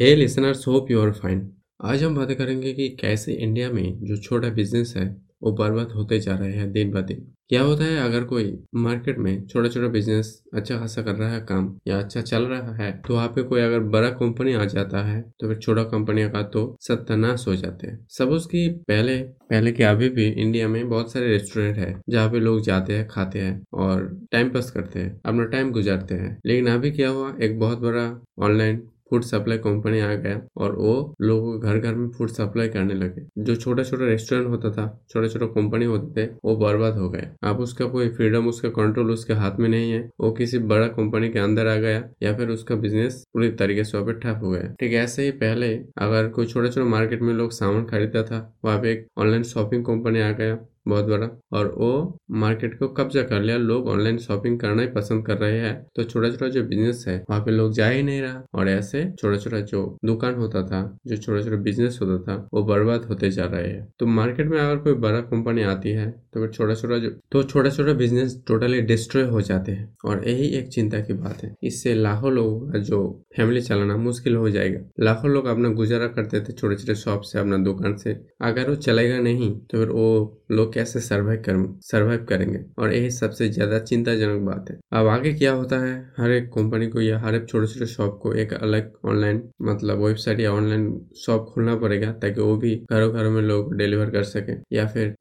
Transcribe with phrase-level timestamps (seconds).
[0.00, 1.42] Hey listeners hope you are fine
[1.84, 5.04] आज हम बातें करेंगे कि कैसे इंडिया में जो छोटा बिज़नेस है,
[5.42, 9.18] वो बर्बाद होते जा रहे हैं दिन ब दिन। क्या होता है, अगर कोई मार्केट
[9.18, 12.90] में छोटा छोटा बिज़नेस अच्छा खासा कर रहा है, काम या अच्छा चल रहा है
[12.98, 16.42] तो वहाँ पे कोई अगर बड़ा कंपनी आ जाता है तो फिर छोटा कंपनियों का
[16.48, 19.16] तो सत्यानाश हो जाते हैं। सब उसकी पहले
[19.50, 23.06] पहले के अभी भी इंडिया में बहुत सारे रेस्टोरेंट है, जहाँ पे लोग जाते हैं,
[23.08, 24.02] खाते हैं और
[24.32, 28.10] टाइम पास करते हैं, अपना टाइम गुजारते हैं। लेकिन अभी क्या हुआ, एक बहुत बड़ा
[28.40, 32.68] ऑनलाइन फ़ूड सप्लाई कंपनी आ गया और वो लोगों के घर घर में फ़ूड सप्लाई
[32.68, 36.98] करने लगे। जो छोटा छोटा रेस्टोरेंट होता था छोटा छोटा कंपनी होते थे, वो बर्बाद
[36.98, 40.58] हो गए। अब उसका कोई फ्रीडम उसका कंट्रोल उसके हाथ में नहीं है। वो किसी
[40.58, 44.50] बड़ा कंपनी के अंदर आ गया या फिर उसका बिज़नेस पूरी तरीके से ठप हो
[44.50, 48.54] गया। ठीक ऐसे ही पहले अगर कोई छोटा छोटा मार्केट में लोग सामान खरीदता था,
[48.64, 53.22] वहाँ पे एक ऑनलाइन शॉपिंग कंपनी आ गया। बहुत बड़ा। और वो मार्केट को कब्जा
[53.22, 56.64] कर लिया। लोग ऑनलाइन शॉपिंग करना ही पसंद कर रहे हैं। तो छोटा छोटा जो
[56.64, 60.34] बिज़नेस है, वहाँ पे लोग जा ही नहीं रहा। और ऐसे छोटा छोटा जो दुकान
[60.34, 64.06] होता था, जो छोटा छोटा बिज़नेस होता था, वो बर्बाद होते जा रहे हैं। तो
[64.06, 67.70] मार्केट में अगर कोई बड़ा कंपनी आती है तो फिर छोटा छोटा जो तो छोटा
[67.70, 71.94] छोटा बिज़नेस टोटली डिस्ट्रॉय हो जाते हैं। और यही एक चिंता की बात है। इससे
[71.94, 73.00] लाखों लोगों का जो
[73.36, 77.38] फैमिली चलाना मुश्किल हो जाएगा। लाखों लोग अपना गुजारा करते थे छोटे छोटे शॉप से,
[77.38, 82.24] अपना दुकान से। अगर वो चलेगा नहीं तो फिर वो लोग कैसे सर्वाइव कर सर्वाइव
[82.28, 82.58] करेंगे?
[82.78, 85.94] और यही सबसे ज़्यादा चिंताजनक बात है। अब आगे क्या होता है?
[86.18, 90.04] हर एक कंपनी को या हर एक छोटे छोटे शॉप को एक अलग ऑनलाइन मतलब
[90.04, 94.22] वेबसाइट या ऑनलाइन शॉप खोलना पड़ेगा, ताकि वो भी घरों घरों में लोग डिलीवर कर
[94.24, 95.14] सके। या फिर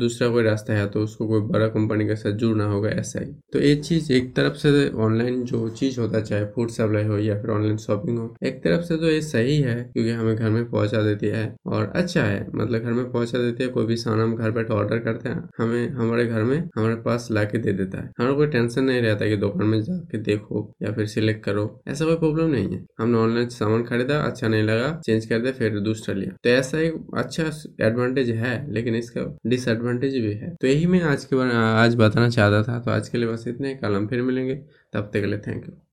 [0.00, 3.26] दूसरा कोई रास्ता है तो उसको कोई बड़ा कंपनी के साथ जुड़ना होगा ऐसा ही।
[3.52, 7.40] तो ये चीज़ एक तरफ़ से ऑनलाइन जो चीज़ होता चाहे फ़ूड सप्लाई हो या
[7.42, 10.64] फिर ऑनलाइन शॉपिंग हो, एक तरफ़ से तो ये सही है क्योंकि हमें घर में
[10.70, 14.20] पहुँचा देती है। और अच्छा है मतलब घर में पहुँचा देती है, कोई भी सामान
[14.20, 17.72] हम घर बैठे ऑर्डर करते हैं, हमें, हमारे घर में हमारे पास ला के दे
[17.72, 21.44] देता है। हमारा कोई टेंशन नहीं रहता कि दुकान में जाके देखो या फिर सिलेक्ट
[21.44, 25.38] करो, ऐसा कोई प्रॉब्लम नहीं है। हमने ऑनलाइन सामान खरीदा अच्छा नहीं लगा चेंज कर
[25.38, 30.54] दिया, फिर दूसरा लिया। तो ऐसा एक अच्छा एडवांटेज है, लेकिन इसका डिसएडवांटेज भी है।
[30.60, 33.44] तो यही मैं आज के बार आज बताना चाहता था। तो आज के लिए बस
[33.48, 35.89] इतने कल हम फिर मिलेंगे। तब तक के लिए थैंक यू